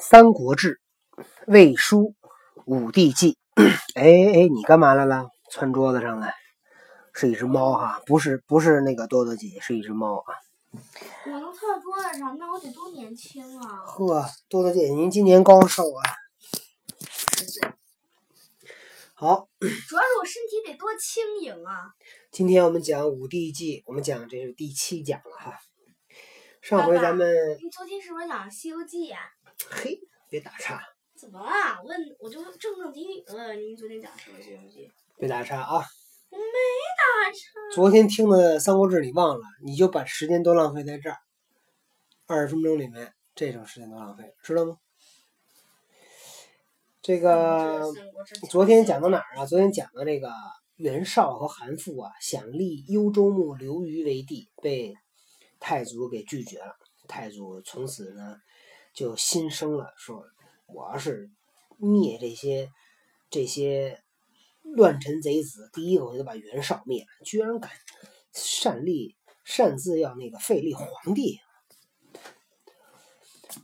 [0.00, 0.80] 三国志》
[1.48, 2.14] 《魏书》
[2.66, 3.36] 《武帝纪》。
[3.98, 5.28] 哎哎，你干嘛来了？
[5.50, 6.32] 窜桌子上来，
[7.12, 10.34] 是一只猫哈，不是不是那个多多姐，是一只猫啊。
[11.26, 13.78] 我能窜桌子上，那我得多年轻啊！
[13.86, 16.02] 呵，多多姐，您今年高寿啊？
[17.10, 17.68] 十岁。
[19.14, 21.90] 好，主要是我身体得多轻盈啊！
[22.30, 25.58] 今天我们讲《武帝纪》，我们讲这是第七讲了哈。
[26.60, 27.26] 上回咱们
[27.62, 29.18] 你昨天是不是讲《西游记》呀？
[29.66, 29.98] 嘿，
[30.28, 30.82] 别打岔，
[31.16, 31.82] 怎么了？
[31.84, 34.38] 问我就正正经经的问您昨天讲什么《？
[35.18, 35.84] 别打岔啊！
[36.30, 37.74] 我没打岔。
[37.74, 41.16] 昨天听的《三国志》你忘了，你就把时间都浪费在这儿，
[42.26, 44.76] 二十分钟里面这种时间都浪费了，知道吗？
[47.02, 47.92] 这个
[48.50, 49.44] 昨天讲到哪儿啊？
[49.46, 50.30] 昨天讲到这个
[50.76, 54.94] 袁绍和韩馥啊，想立幽州牧刘虞为帝，被
[55.58, 56.76] 太祖给拒绝了。
[57.08, 58.36] 太祖从此呢，
[58.98, 60.24] 就心生了，说
[60.66, 61.30] 我要是
[61.76, 62.68] 灭这些
[63.30, 64.02] 这些
[64.62, 67.24] 乱臣贼子，第一个我就把袁绍灭了。
[67.24, 67.70] 居然敢
[68.32, 69.14] 擅立
[69.44, 71.38] 擅自要那个废立皇帝。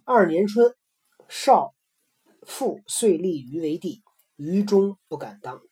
[0.05, 0.75] 二年春，
[1.28, 1.75] 绍。
[2.47, 4.03] 父遂立于为帝，
[4.37, 5.62] 于中不敢当。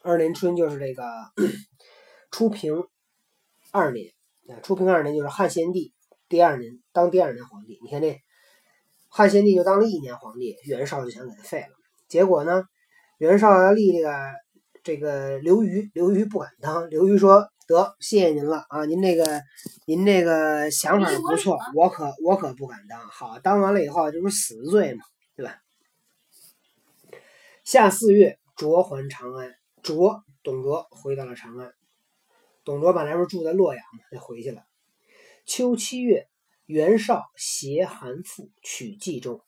[0.00, 1.04] 二年春就是这个
[2.30, 2.86] 初平
[3.70, 4.14] 二年
[4.48, 5.92] 啊，初平二年就是汉献帝
[6.30, 7.78] 第二年当第二年皇帝。
[7.82, 8.18] 你看这
[9.14, 11.68] 汉献帝就当了一年皇帝，袁绍就想给他废了。
[12.08, 12.64] 结果呢，
[13.18, 14.32] 袁绍要立这个
[14.82, 16.88] 这个刘虞，刘虞不敢当。
[16.88, 19.42] 刘虞说：“得，谢谢您了啊，您这个
[19.86, 22.98] 您这个想法不错，我可我可不敢当。
[23.00, 25.04] 好，当完了以后，这不是死罪吗？”
[25.36, 25.58] 对吧？
[27.64, 29.52] 夏四月，卓还长安。
[29.82, 31.70] 卓，董卓回到了长安。
[32.64, 34.62] 董卓本来不是住在洛阳嘛，就回去了。
[35.44, 36.28] 秋七月，
[36.72, 39.40] 袁绍携韩馥取冀州。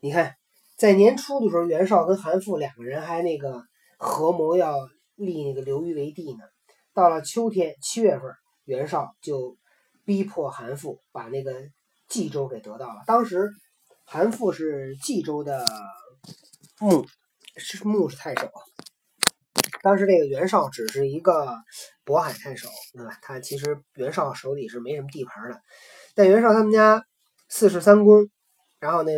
[0.00, 0.34] 你看，
[0.76, 3.62] 在年初的时候，袁绍跟韩馥两个人还那个
[3.98, 4.74] 合谋要
[5.14, 6.44] 立那个刘虞为帝呢。
[6.94, 8.32] 到了秋天，七月份，
[8.64, 9.58] 袁绍就
[10.04, 11.54] 逼迫韩馥把那个
[12.08, 13.02] 冀州给得到了。
[13.06, 13.50] 当时。
[14.06, 15.64] 韩馥是冀州的
[16.78, 17.06] 牧，
[17.56, 18.50] 是牧是太守。
[19.80, 21.56] 当时这个袁绍只是一个
[22.04, 23.18] 渤海太守，对吧？
[23.22, 25.58] 他其实袁绍手里是没什么地盘的。
[26.14, 27.04] 但袁绍他们家
[27.48, 28.28] 四世三公，
[28.80, 29.12] 然后呢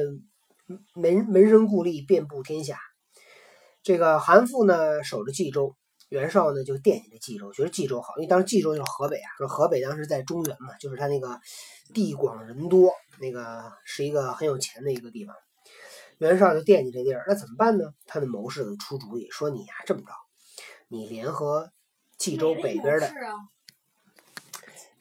[0.94, 2.78] 门门生故吏遍布天下。
[3.82, 5.76] 这个韩馥呢守着冀州，
[6.08, 11.40] 袁绍呢就惦记着冀州，觉得冀州好，因为当时冀州就是河北啊，说河北当时在中原嘛，就是他那个
[11.94, 12.92] 地广人多。
[13.18, 15.34] 那个是一个很有钱的一个地方，
[16.18, 17.86] 袁绍就惦记这地儿，那怎么办呢？
[18.04, 20.08] 他的谋士就出主意说：“你呀，这么着，
[20.88, 21.72] 你联合
[22.18, 23.10] 冀州北边的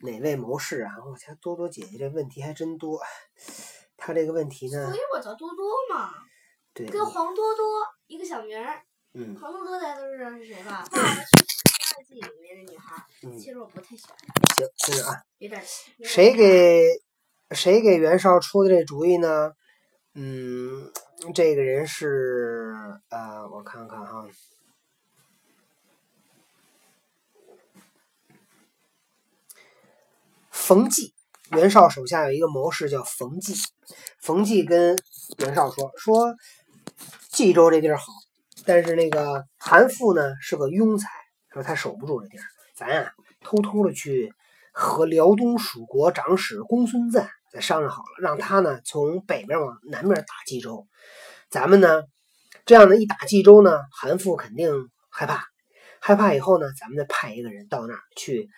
[0.00, 0.92] 哪位谋士啊？
[1.10, 3.00] 我家多多姐姐这问题还真多，
[3.96, 4.86] 她这个问题呢？
[4.86, 6.12] 所以我叫多多嘛，
[6.74, 8.82] 对，跟黄多多一个小名儿。
[9.14, 10.84] 嗯，黄多多大家都知道是谁吧？
[10.90, 13.04] 爸爸是里面的女孩，
[13.38, 14.54] 其实我不太喜欢她。
[14.54, 15.62] 行，听着啊，有点
[16.04, 16.84] 谁给？
[17.52, 19.52] 谁给袁绍出的这主意呢？
[20.14, 20.90] 嗯，
[21.32, 22.74] 这个人是
[23.08, 24.26] 呃，我看看哈，
[30.66, 31.14] 冯骥。
[31.52, 33.54] 袁绍手下有一个谋士叫冯骥，
[34.20, 34.98] 冯骥跟
[35.38, 36.34] 袁绍说：“说
[37.30, 38.06] 冀州这地儿好，
[38.64, 41.08] 但是那个韩馥呢是个庸才，
[41.52, 42.42] 说他守不住这地儿，
[42.74, 43.12] 咱呀
[43.44, 44.32] 偷偷的去
[44.72, 50.88] 和辽东蜀国长史公孙瓒。”再商量好了，让他呢从北边往南边打冀州，
[51.48, 52.02] 咱们呢
[52.64, 54.72] 这样的一打冀州呢，韩馥肯定
[55.10, 55.44] 害怕，
[56.00, 58.48] 害怕以后呢，咱们再派一个人到那儿去，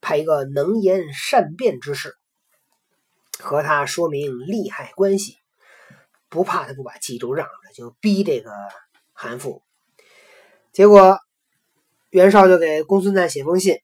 [0.00, 2.14] 派一个能言善辩之士，
[3.38, 5.36] 和他说明利害关系，
[6.28, 8.52] 不怕他不把冀州让出来，就逼这个
[9.12, 9.62] 韩馥。
[10.72, 11.18] 结果
[12.10, 13.78] 袁绍就给公孙瓒写封信，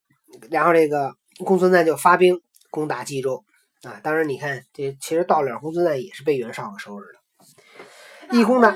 [0.50, 2.41] 然后这个公孙瓒就发兵
[2.71, 3.44] 攻打冀州。
[3.83, 8.36] 啊，当然，你看这其实到了公孙瓒也是被袁绍给收拾的。
[8.36, 8.74] 一攻打，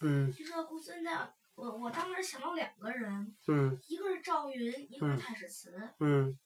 [0.00, 6.38] 嗯，就说公孙瓒，我我当时想到两个人，嗯，一个是赵云，一个是太史慈，嗯，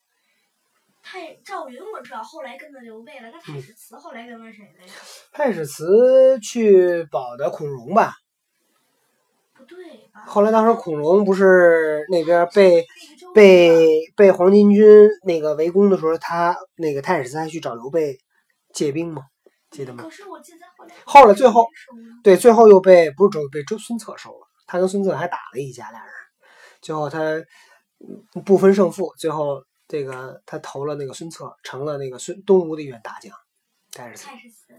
[1.03, 4.93] 太赵云我知道，后来跟着刘备了，那太史慈后来跟着谁了呀？
[5.31, 8.13] 太史慈去保的孔融吧？
[9.53, 10.23] 不对吧？
[10.25, 12.85] 后来当时孔融不是那边被。
[13.33, 18.19] 被被黄巾军那个围攻的时候，他那个太史慈还去找刘备
[18.71, 19.23] 借兵吗？
[19.71, 20.03] 记得吗？
[20.03, 21.67] 可是我记得后来后来最后
[22.23, 26.13] 对最后又被不是周被周孙策收了，他跟孙策还打了一架，俩人
[26.79, 27.43] 最后他
[28.45, 33.33] 不分胜负，最后这个他投了那个孙策，成了那个孙东吴的一员大将。
[33.91, 34.17] 太史
[34.49, 34.73] 慈。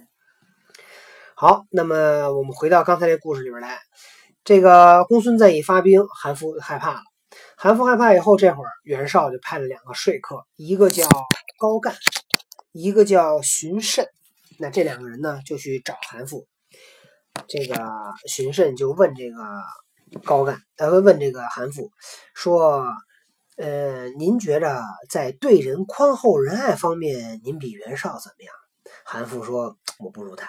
[1.36, 3.80] 好，那么我们回到刚才这故事里边来。
[4.44, 7.00] 这个公孙瓒一发兵，韩馥害怕了。
[7.56, 11.08] 韩馥害怕以后，这会儿袁绍就派了两个说客，一个叫
[11.58, 11.94] 高干，
[12.72, 14.06] 一个叫荀慎。
[14.58, 16.44] 那这两个人呢，就去找韩馥。
[17.48, 17.74] 这个
[18.26, 19.36] 荀慎就问这个
[20.24, 21.88] 高干，呃，问这个韩馥
[22.34, 22.86] 说
[23.56, 28.52] ：“呃，您觉着在对人宽厚仁爱方面，您比袁绍怎么样？”
[29.04, 30.48] 韩馥说：“我不如他。”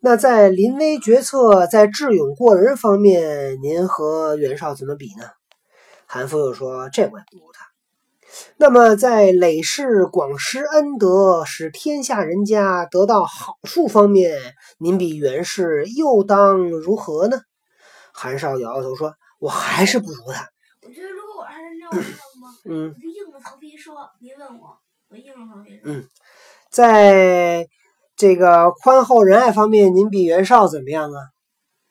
[0.00, 5.24] 那在临危决策、在智勇过人方面，您和袁绍怎么比呢？
[6.06, 7.66] 韩馥又说：“这我也不如他。”
[8.58, 14.38] 那么在累世广施恩德，使天下人家得到好处方面，
[14.78, 17.40] 您比袁氏又当如何呢？
[18.12, 20.50] 韩少摇摇头说：“我还是不如他。”
[22.64, 24.78] 嗯我就硬着头皮说，您问我，
[25.10, 25.92] 我硬着头皮说。
[25.92, 26.08] 嗯
[26.70, 27.66] 在
[28.16, 31.18] 这个宽厚仁爱方面，您比袁绍怎么样啊？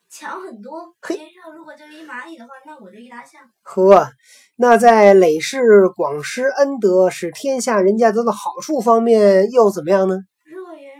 [0.09, 0.95] 强很多。
[1.01, 3.41] 嘿袁绍如果就一蚂蚁的话，那我就一大象。
[3.63, 4.09] 呵，
[4.55, 10.19] 那在累世广施恩德，使天下人家得到好处方面又怎么样呢？
[10.45, 10.91] 如果袁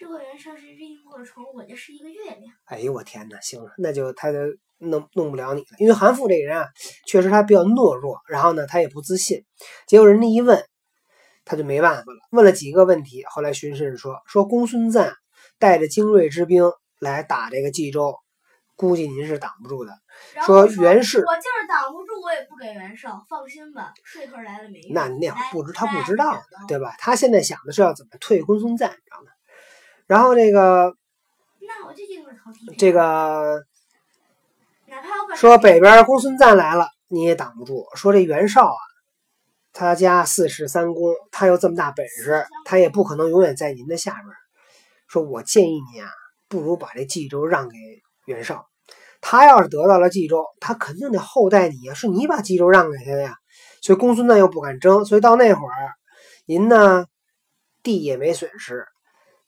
[0.00, 0.73] 如果袁绍是
[1.20, 2.52] 一只萤火虫，我就是一个月亮。
[2.64, 4.38] 哎呦我天哪，行了，那就他就
[4.78, 6.66] 弄弄不了你了，因为韩馥这个人啊，
[7.06, 9.44] 确实他比较懦弱，然后呢他也不自信，
[9.86, 10.64] 结果人家一问，
[11.44, 15.14] 他就没办法了，问了几个问题，后来荀慎说说公孙瓒
[15.58, 16.64] 带着精锐之兵
[16.98, 18.16] 来打这个冀州，
[18.76, 19.92] 估计您是挡不住的。
[20.44, 24.92] 说袁氏我就是挡不住，我也不给袁绍，放心吧，说客来了没用。
[24.92, 26.94] 那那会儿不知他不知道来的，对吧？
[26.98, 29.30] 他现在想的是要怎么退公孙瓒，你知道吗？
[30.06, 30.94] 然后这个
[31.66, 32.74] 那我就硬着头皮呗。
[32.78, 33.64] 这个
[35.36, 37.86] 说北边公孙瓒来了，你也挡不住。
[37.94, 38.76] 说这袁绍啊，
[39.72, 44.26] 他家四世三公，他有这么大本事，他也不可能永远在您的下边。
[45.08, 46.08] 说我建议你啊，
[46.48, 47.76] 不如把这冀州让给
[48.26, 48.66] 袁绍。
[49.20, 53.34] 他要是得到了冀州，他肯定得厚待你啊，是你把冀州让给他的呀。
[53.80, 55.92] 所以公孙瓒又不敢争，所以到那会儿，
[56.46, 57.06] 您呢
[57.82, 58.86] 地也没损失，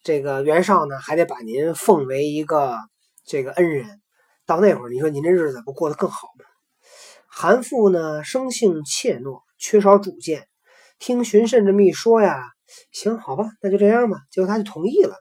[0.06, 2.78] 这个袁绍呢还得把您奉为一个
[3.24, 4.00] 这个恩人。
[4.46, 6.44] 到那会儿，你说您这日子不过得更好吗？
[7.26, 10.46] 韩馥呢，生性怯懦，缺少主见。
[11.00, 12.40] 听荀慎这么一说呀，
[12.92, 14.18] 行，好吧，那就这样吧。
[14.30, 15.16] 结果他就同意了。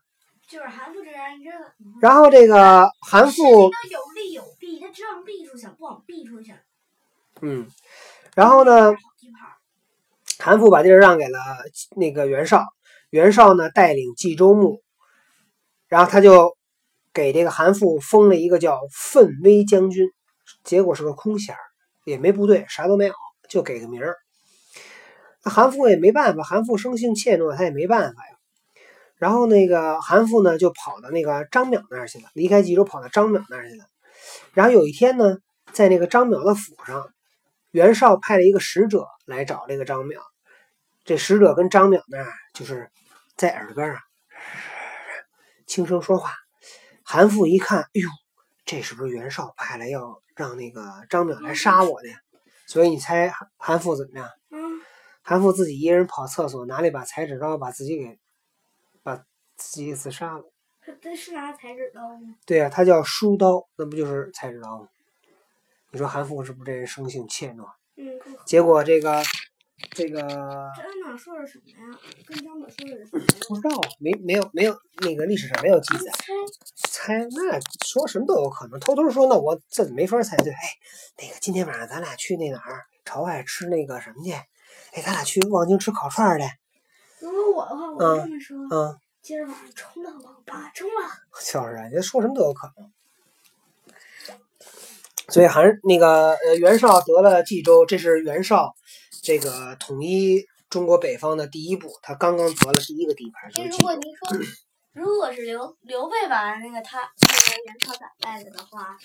[0.47, 1.57] 就是韩馥这人，你知道，
[1.99, 3.41] 然后这个韩馥，
[3.89, 6.55] 有利有弊，他只往弊处想，不往弊处想。
[7.41, 7.67] 嗯，
[8.35, 8.93] 然后呢，
[10.37, 11.39] 韩馥把地儿让给了
[11.95, 12.63] 那个袁绍，
[13.09, 14.81] 袁绍呢带领冀州牧，
[15.87, 16.57] 然后他就
[17.13, 20.09] 给这个韩馥封了一个叫奋威将军，
[20.63, 21.59] 结果是个空衔儿，
[22.03, 23.13] 也没部队，啥都没有，
[23.49, 24.15] 就给个名儿。
[25.43, 28.35] 那韩馥也没办法，韩馥生性怯懦，他也没办法呀。
[29.17, 33.85] 然后那个韩馥呢，就跑到那个张邈那儿去了，离开冀州跑到张邈那儿去了。
[34.53, 35.37] 然后有一天呢，
[35.71, 37.07] 在那个张邈的府上，
[37.71, 40.15] 袁绍派了一个使者来找这个张邈，
[41.05, 42.89] 这使者跟张淼那儿就是
[43.37, 44.01] 在耳边啊
[45.67, 46.33] 轻声说话。
[47.03, 48.09] 韩馥一看，哎呦，
[48.65, 52.17] 这是不是袁绍派来要让那个张淼来杀我的呀？
[52.65, 54.27] 所以你猜韩韩馥怎么样？
[54.49, 54.81] 嗯，
[55.21, 58.19] 韩馥自己一人跑厕所，拿了一把裁纸刀，把自己给
[59.03, 59.15] 把
[59.55, 60.43] 自己给自杀了。
[60.81, 62.35] 他他是拿裁纸刀吗？
[62.47, 64.87] 对呀、他叫书刀，那不就是裁纸刀吗？
[65.91, 67.69] 你说韩馥是不是这人生性怯懦？
[67.97, 69.23] 嗯，结果这个
[69.91, 71.99] 这个张邈说的什么呀？
[72.25, 73.25] 跟张本说的是什么？
[73.47, 76.11] 不知道，没没有没有那个历史上没有记载。
[76.75, 80.51] 猜猜那说什么都有可能，偷偷说那我这没法猜对。
[80.51, 80.59] 哎，
[81.21, 84.31] 那个今天晚上咱俩去那哪儿朝外吃那个什么去？
[84.31, 86.45] 哎，咱俩去望京吃烤串儿去。
[87.19, 91.09] 如果我的话，我会这么说：嗯，今儿晚上冲到网吧，冲了。
[91.33, 92.91] 就是啊，你说什么都有可能。
[95.27, 98.75] 所以韩那个呃袁绍得了冀州，这是袁绍
[99.25, 103.49] 这个统一中国北方的第一步，他刚刚得了第一个地盘。
[103.67, 104.29] 如果您说，
[104.93, 108.95] 如果是刘刘备把那个他那个袁绍打败了的话，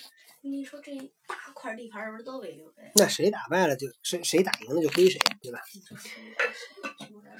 [0.41, 2.83] 你说这一大块地盘是不是都给刘备？
[2.93, 5.59] 那谁打败了就谁谁打赢了就归谁，对吧？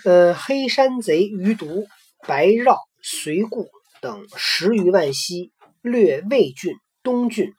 [0.04, 1.86] 呃，黑山贼余毒、
[2.28, 3.70] 白绕、随故
[4.02, 5.52] 等十余万西
[5.84, 6.74] 略魏郡、
[7.04, 7.54] 东郡。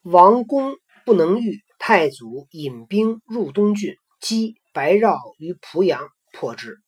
[0.00, 6.80] 王公不能御，太祖引兵入东郡，击白绕于濮阳，破之。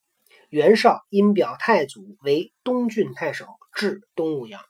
[0.49, 4.61] 袁绍因表太祖为东郡太守，至东武阳。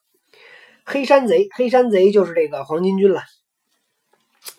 [0.86, 3.24] 黑山贼，黑山贼就是这个黄巾军了，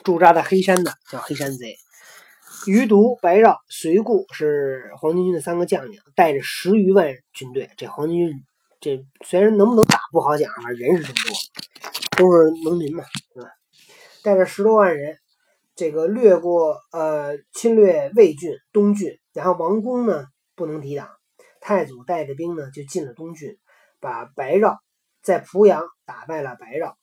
[0.03, 1.77] 驻扎在黑山的叫黑山贼。
[2.67, 7.71] 余毒、白绕、随固是黄巾军的三个将领，带着十余万军队。
[7.77, 8.45] 这黄巾军
[8.81, 13.05] 这虽然能不能打不好讲，反正人是这么多，都是农民嘛，
[13.35, 13.51] 对吧？
[14.23, 15.19] 带着十多万人，
[15.83, 21.11] 这个掠过呃侵略魏郡、东郡，然后王公呢不能抵挡，
[21.61, 23.59] 太祖带着兵呢就进了东郡，
[23.99, 24.79] 把白绕
[25.25, 26.97] 在濮阳打败了白绕，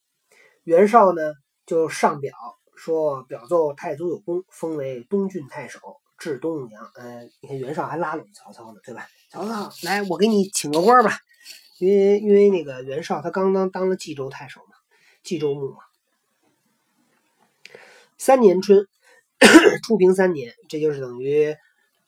[0.63, 1.33] 袁绍呢
[1.65, 2.33] 就上表
[2.73, 5.81] 说表奏太祖有功，封为东郡太守。
[6.17, 9.05] 至东武阳，呃，你看袁绍还拉拢曹操呢，对吧？
[9.29, 11.17] 曹操，来，我给你请个官吧，
[11.79, 14.77] 因为因为那个袁绍他刚刚当了冀州太守嘛，
[15.21, 15.79] 冀州牧嘛。
[18.21, 18.85] 三年春，
[19.81, 21.55] 初平三年，这就是等于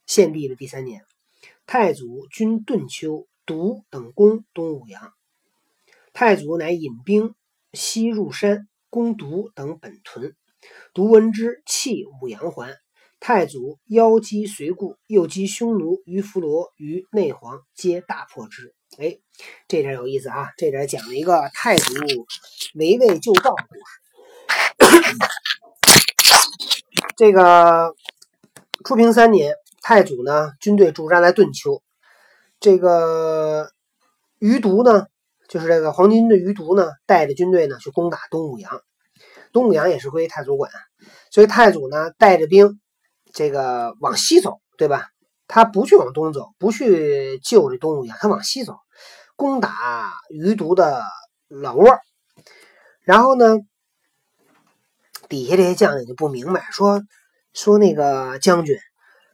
[0.06, 1.06] 献帝的第三年。
[1.66, 5.14] 太祖军顿丘、独等攻东武阳，
[6.12, 7.34] 太祖乃引兵
[7.72, 10.36] 西入山，攻独等本屯。
[10.94, 12.78] 独闻之，弃武阳还。
[13.22, 18.76] 太祖邀击随故，又击匈奴于弗罗于内黄，皆大破之。
[18.98, 19.18] 哎，
[19.70, 20.50] 这点有意思啊！
[20.58, 21.94] 这点讲了一个太祖
[22.74, 24.02] 围魏救赵的故事。
[27.16, 27.94] 这个
[28.84, 31.82] 初平三年，太祖呢军队驻扎在顿丘，
[32.60, 33.72] 这个
[34.40, 35.08] 余毒呢，
[35.48, 38.82] 就是这个黄巾的余毒呢，带着军队呢去攻打东武阳。
[39.54, 40.72] 东武阳也是归太祖管，
[41.30, 42.80] 所以太祖呢带着兵。
[43.34, 45.08] 这个往西走，对吧？
[45.48, 48.78] 他不去往东走，不去救这东吴阳，他往西走，
[49.36, 51.02] 攻打余毒的
[51.48, 51.98] 老窝。
[53.02, 53.58] 然后呢，
[55.32, 57.02] 底下这些将领就不明白，说
[57.54, 58.78] 说那个将军，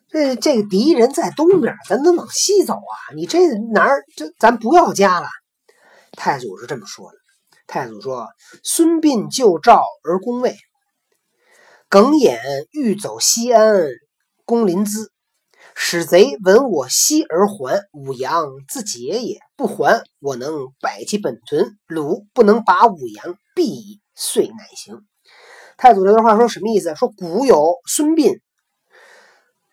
[0.10, 2.96] 这这个敌人在东边，咱能往西走啊？
[3.16, 4.04] 你这哪儿？
[4.16, 5.28] 这咱不要家了。
[6.12, 7.18] 太祖是这么说的。
[7.66, 8.28] 太祖说
[8.64, 10.56] ：“孙膑救赵而攻魏。”
[11.90, 12.40] 耿弇
[12.72, 13.88] 欲走西安，
[14.46, 15.08] 攻临淄，
[15.76, 19.40] 使贼闻我西而还，武阳自解也。
[19.56, 21.78] 不还，我能败其本屯。
[21.88, 24.00] 鲁不能拔武阳，必以。
[24.16, 25.06] 遂乃行。
[25.78, 26.94] 太祖这段话说什么意思？
[26.96, 28.40] 说古有孙膑，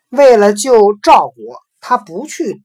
[0.09, 2.63] 为了救赵国，他不去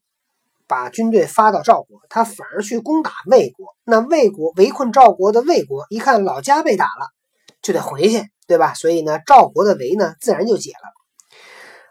[0.68, 3.74] 把军队发到赵国，他反而去攻打魏国。
[3.84, 7.08] 那魏国围困赵国的魏国，一看老家被打了，
[7.60, 8.24] 就得回去。
[8.46, 8.74] 对吧？
[8.74, 10.90] 所以呢，赵国的围呢，自然就解了。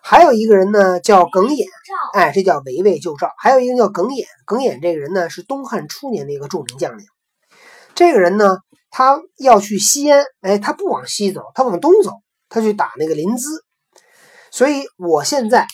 [0.02, 1.66] 还有一个人呢，叫耿弇，
[2.14, 3.32] 哎，这叫围魏救赵。
[3.38, 7.06] 还有一个叫耿弇，耿弇这个人呢，是东汉初年的一个著名将领。
[7.96, 8.58] 这个人呢，
[8.90, 12.12] 他要去西安，哎，他不往西走，他往东走，
[12.50, 13.62] 他去打那个临淄。
[14.52, 15.68] 所以我现在。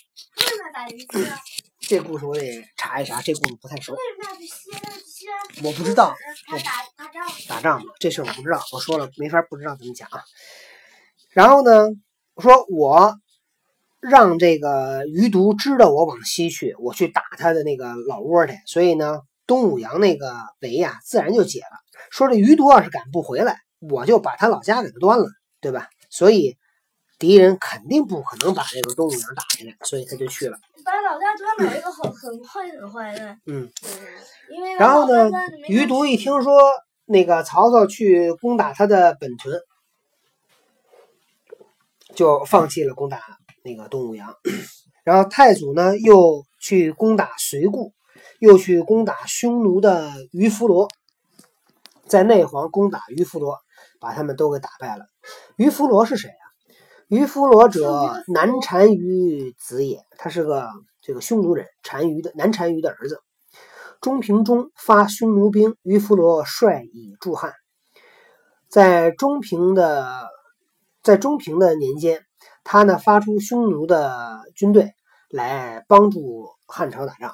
[1.87, 3.93] 这故事我得查一查，这故事不太熟。
[3.93, 4.91] 为什么要去西安？
[5.05, 5.65] 西安？
[5.65, 6.15] 我不知道。
[6.47, 7.27] 他打打仗。
[7.47, 8.59] 打仗这事我不知道。
[8.73, 10.23] 我说了，没法不知道怎么讲啊。
[11.29, 11.87] 然后呢，
[12.33, 13.15] 我说我
[14.01, 18.53] 让这个余毒知道我往西去，我去打他的那个老窝去。
[18.65, 21.84] 所以呢，东武阳那个围呀，自然就解了。
[22.15, 23.59] 说这余毒要是敢不回来，
[23.91, 25.25] 我就把他老家给他端了，
[25.59, 25.89] 对吧？
[26.09, 26.55] 所以。
[27.17, 30.59] 敌人肯定不可能把这个东武阳打下来，所以他就去了。
[30.83, 33.37] 把老家端了，一个很很坏很坏的。
[33.45, 33.71] 嗯。
[34.49, 35.31] 因为然后呢，
[35.69, 36.59] 余毒一听说
[37.05, 39.61] 那个曹操去攻打他的本屯，
[42.13, 43.21] 就放弃了攻打
[43.63, 44.35] 那个东武阳。
[45.05, 47.93] 然后太祖呢，又去攻打随固，
[48.39, 50.89] 又去攻打匈奴的于弗罗，
[52.07, 53.57] 在内黄攻打于弗罗，
[53.99, 55.05] 把他们都给打败了。
[55.57, 56.43] 于弗罗是谁啊？
[57.07, 60.03] 于弗罗者，南单于子也。
[60.17, 60.69] 他是个
[61.01, 63.21] 这个匈奴人，单于的南单于的儿子。
[64.01, 67.53] 中平中发匈奴兵，于弗罗率以助汉。
[68.67, 70.27] 在中平的
[71.01, 72.25] 在中平的年间，
[72.63, 74.93] 他呢发出匈奴的军队
[75.29, 77.33] 来帮助汉朝打仗。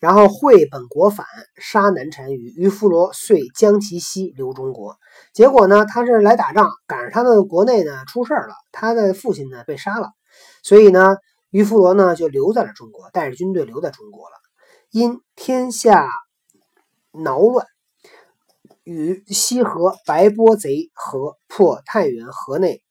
[0.00, 1.26] 然后会本国反，
[1.56, 4.96] 杀南单于，于弗罗遂将其西留中国。
[5.32, 10.10] 结果呢，他是来打仗，赶上他的国内呢出事了，他的父亲呢被杀了，
[10.62, 11.16] 所以呢，
[11.50, 14.36] 于弗罗呢就留在了中国，带着军队留在中国了。
[14.90, 16.08] 因天下
[17.10, 17.66] 挠乱，
[18.84, 22.82] 与西河白波贼合，破太原河内，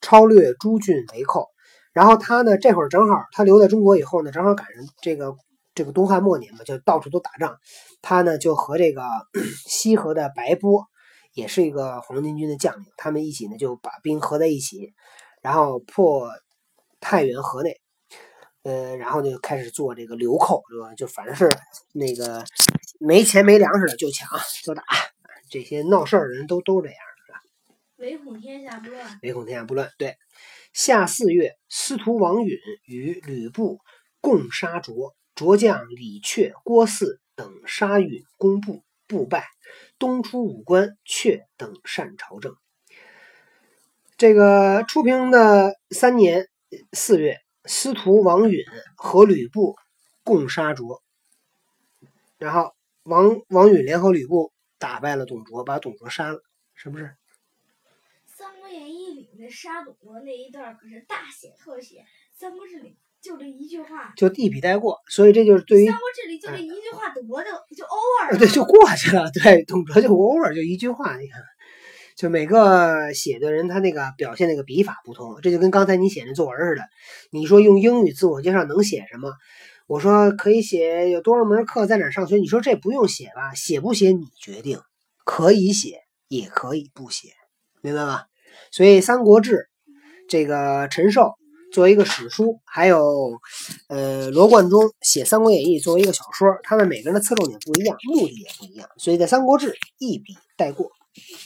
[0.00, 1.48] 超略诸郡为寇。
[1.92, 5.34] 然后他呢，这会儿正好他留在中国以后呢，正好赶上这个。
[5.74, 7.58] 这个东汉末年嘛，就到处都打仗。
[8.02, 9.02] 他呢就和这个
[9.66, 10.86] 西河的白波，
[11.32, 14.92] 也是一个黄巾军的将领，他们一起呢就把兵合在一起，
[15.40, 16.30] 然后破
[17.00, 17.80] 太原河内，
[18.62, 20.94] 呃，然后就开始做这个流寇，是吧？
[20.94, 21.50] 就反正是
[21.92, 22.44] 那个
[23.00, 24.28] 没钱没粮食的就抢
[24.62, 24.82] 就打，
[25.50, 27.40] 这些闹事儿的人都都这样，是吧？
[27.96, 29.18] 唯恐天下不乱。
[29.22, 29.88] 唯恐天下不乱。
[29.96, 30.16] 对，
[30.72, 33.78] 夏四月，司徒王允与吕布
[34.20, 35.14] 共杀卓。
[35.34, 37.52] 卓将李榷、郭汜等。
[37.66, 39.46] 杀允公部，不败。
[39.98, 42.54] 东出武官阙等擅朝政。
[44.16, 46.48] 这个初平的三年
[46.92, 48.64] 四月，司徒王允
[48.96, 49.76] 和吕布
[50.22, 51.02] 共杀卓，
[52.38, 52.74] 然后
[53.04, 56.40] 王王允联合吕布打败了董卓，把董卓杀了，
[56.74, 57.04] 是不是？
[58.26, 62.00] 《三国演义》里面杀董卓那一段可是大写特写，
[62.32, 71.40] 《三国志》里就这一句话，就一笔带过，所以这就是对《于三国志》里就这一句话，董卓就就 over 对就过去了，对董卓就 over 就一句话，你看，
[72.16, 76.82] 就每个写的人他那个表现那个笔法不同，这就跟刚才你写那作文似的，
[77.30, 79.32] 你说用英语自我介绍能写什么？
[79.86, 83.54] 我说可以写有多少门课，在哪上学，你说这不用写吧？
[83.54, 84.80] 写不写你决定，
[85.24, 87.28] 可以写也可以不写，
[87.82, 88.26] 明白吧？
[88.72, 89.56] 所以《三国志》
[90.28, 91.34] 这个陈寿
[91.72, 93.40] 作为一个史书，还有
[93.88, 100.86] 呃罗贯中写《三国演义》作为一个小说，他们每个人的侧重点不一样，目的也不一样，所以在《三国志》一笔带过。《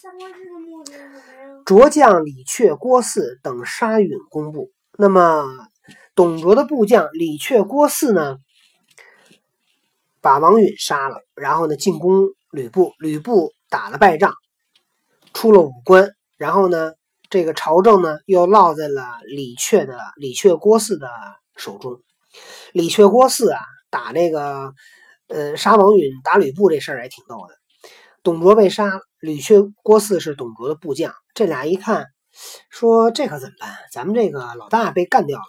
[0.03, 1.63] 三国志》的目的是什么呀？
[1.65, 4.71] 卓将李榷、郭汜等杀允公部。
[4.99, 5.45] 那么
[6.15, 8.39] 董卓的部将李榷、郭汜呢，
[10.21, 14.33] 把王允杀了，然后呢进攻吕布，吕布打了败仗，
[15.33, 16.93] 出了武关，然后呢
[17.31, 21.09] 这个朝政呢又落在了李榷的李榷、郭汜的
[21.57, 22.01] 手中。
[22.73, 24.73] 李榷、郭汜啊，打这个
[25.29, 27.55] 呃杀王允、打吕布这事儿也挺逗的。
[28.23, 32.07] 董卓被杀了，吕却、郭汜是董卓的部将，这俩一看，
[32.71, 33.77] 说这可怎么办？
[33.93, 35.45] 咱们这个老大被干掉了，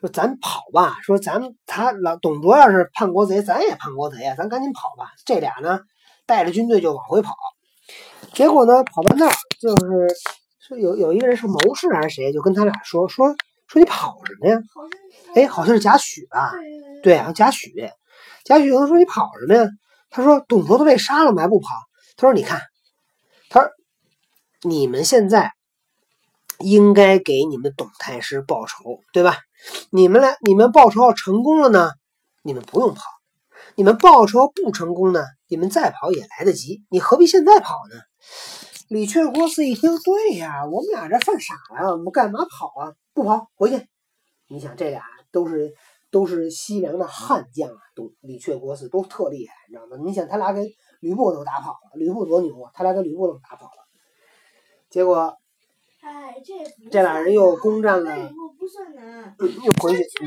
[0.00, 0.96] 说咱跑吧。
[1.02, 5.10] 说咱他老董卓要是叛国贼，咱也叛国贼啊，咱赶紧跑吧。
[5.24, 5.80] 这俩呢，
[6.26, 7.34] 带着军队就往回跑。
[8.34, 10.06] 结果呢，跑到那就是
[10.70, 13.34] 说有有一个人是谋士还是谁，就跟他俩说说
[13.66, 14.56] 说你跑什么呀？
[15.34, 16.52] 哎，好像是贾诩吧？
[17.02, 17.90] 对啊，贾诩，
[18.44, 19.68] 贾诩跟他说你跑什么呀？
[20.10, 21.74] 他说董卓都被杀了，还不跑？
[22.16, 22.62] 他说你看，
[23.48, 23.70] 他说
[24.62, 25.50] 你们现在
[26.60, 29.38] 应该给你们董太师报仇，对吧？
[29.90, 31.90] 你们来，你们报仇要成功了呢，
[32.44, 33.02] 你们不用跑；
[33.74, 36.84] 你们报仇不成功呢，你们再跑也来得及。
[36.90, 37.96] 你何必现在跑呢？
[38.90, 42.92] 李榷、郭汜一听，对呀，我们俩这犯傻了，我们干嘛跑啊？
[43.14, 43.86] 不跑，回去。
[44.48, 45.72] 你想，这俩都是
[46.10, 49.96] 都是西凉的悍将啊，都李榷、郭汜都特厉害，你知道吗？
[50.04, 50.62] 你想，他俩给
[50.98, 52.72] 吕布都打跑了，吕布多牛啊！
[52.74, 53.86] 他俩给吕布都打跑了，
[54.90, 55.36] 结果
[56.02, 59.36] 哎，这这俩人又攻占了算难，不不算难。
[59.38, 60.02] 又回去。
[60.02, 60.26] 这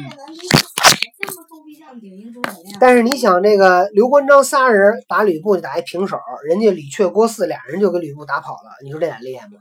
[2.79, 6.17] 但是你想，这个刘关张仨人打吕布就打一平手，
[6.47, 9.59] 人家李榷、郭汜俩人就给吕布打跑了，你说这俩厉害吗？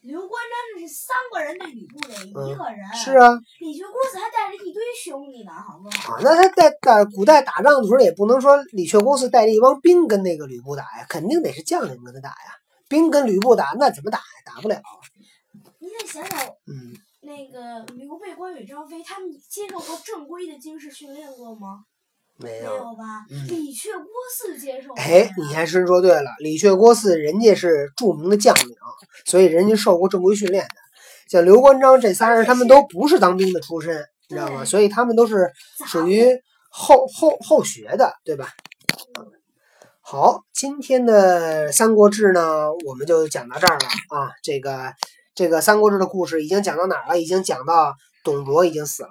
[0.00, 6.14] 刘关张这是三个人对吕布的一个人，是啊，李傕郭汜还带着一堆兄弟呢，好不好？
[6.14, 12.56] 啊，那他在在古代打仗的时候，也不能说李榷、郭汜带着一帮兵跟那个吕布打呀，肯定得是将领跟他打呀。
[12.88, 14.24] 兵跟吕布打，那怎么打呀？
[14.46, 14.80] 打不了。
[15.80, 16.96] 你得想想，嗯，
[17.28, 21.84] 那个刘备、关羽、张飞，他们接受过正规的军事训练过吗？
[22.38, 22.78] 没没有。
[22.94, 23.26] 吧？
[23.30, 25.04] 嗯李榷、郭汜接受过呀。
[25.04, 28.74] 哎，你还真说对了，李榷、郭汜人家是著名的将领，
[29.26, 30.74] 所以人家受过正规训练的。
[31.28, 34.64] 像刘关张这仨人，他们都不是当兵的出身，你知道吗？
[34.64, 35.52] 所以他们都是
[35.86, 36.26] 属于
[36.70, 38.48] 后后后学的，对吧？
[40.00, 44.32] 好，今天的《三国志》呢，我们就讲到这儿了啊。
[44.42, 44.90] 这个
[45.38, 47.20] 这个《三国志》的故事已经讲到哪儿了？
[47.20, 49.10] 已经讲到董卓已经死了，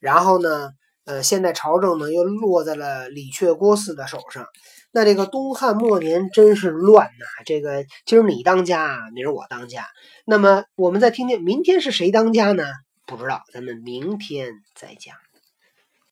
[0.00, 0.70] 然后呢，
[1.04, 4.46] 呃，现在朝政呢又落在了李榷、郭汜的手上。
[4.92, 9.84] 那这个东汉末年真是乱呐、这个今儿你当家，明儿我当家。
[10.24, 12.64] 那么我们再听听明天是谁当家呢？
[13.04, 15.14] 不知道，咱们明天再讲。